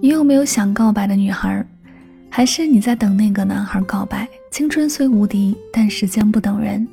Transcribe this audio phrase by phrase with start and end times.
[0.00, 1.64] 你有没有想告白的女孩？
[2.30, 4.28] 还是你在等那个男孩告白？
[4.48, 6.86] 青春虽无敌，但时间不等人。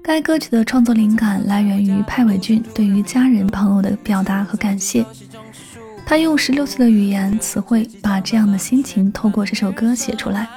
[0.00, 5.04] 该歌曲的创作灵感来源于派伟俊对于家人朋友的表达和感谢。
[6.06, 10.48] 他用十六岁的语言词汇，把这样的心情透过这首歌写出来。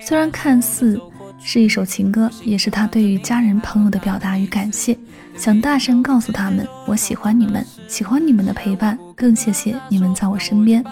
[0.00, 0.98] 虽然看似
[1.38, 4.96] 是一首情歌，也是他对于家人朋友的表达与感谢，
[5.36, 10.82] 想大声告诉他们：我喜欢你们，喜欢你们的陪伴，更谢谢你们在我身边。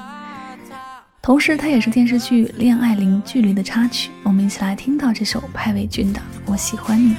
[1.22, 4.10] 同时，它也是电视剧《恋爱零距离》的插曲。
[4.22, 7.10] 我们一起来听到这首派伟俊的《我喜欢你》。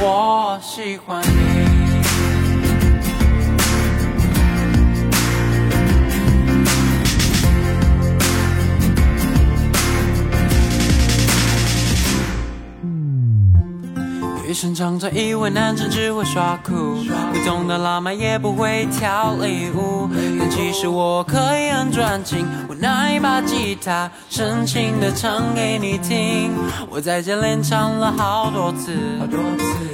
[0.00, 1.47] 我喜欢你。
[14.48, 16.72] 女生常常以为男生只会耍酷，
[17.04, 20.08] 不懂得浪漫也不会跳礼舞，
[20.40, 26.50] 但其实我可以很专情，我拿一把吉他，深情的唱给你听。
[26.88, 28.96] 我在这练唱了好多次，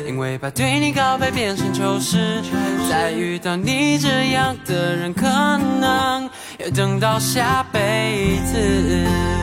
[0.06, 2.40] 因为怕对你告白变成糗事，
[2.88, 5.26] 再遇到你这样的人，可
[5.80, 9.33] 能要等到下辈子。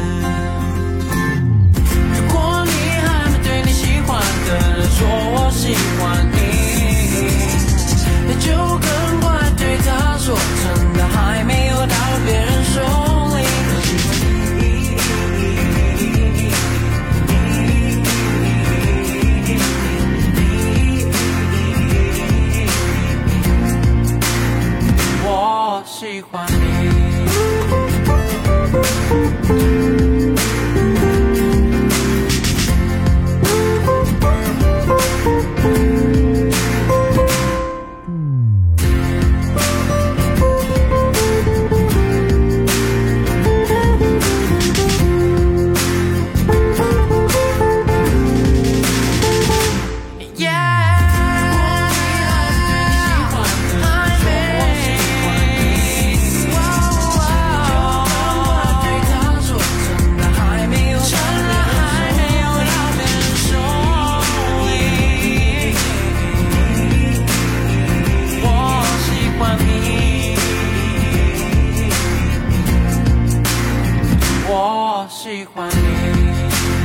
[26.11, 26.91] 喜欢你。
[75.21, 76.80] 喜欢你。